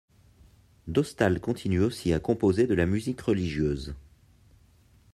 [0.87, 3.93] Dostal continue aussi à composer de la musique religieuse.